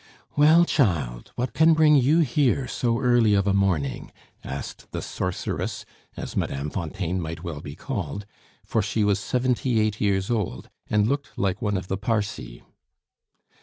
[0.35, 4.11] "Well, child, what can bring you here so early of a morning?"
[4.43, 5.85] asked the sorceress,
[6.17, 6.69] as Mme.
[6.71, 8.25] Fontaine might well be called,
[8.65, 12.63] for she was seventy eight years old, and looked like one of the Parcae.